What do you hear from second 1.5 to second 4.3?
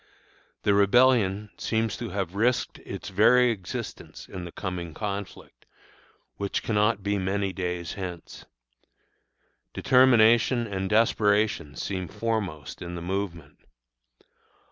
seems to have risked its very existence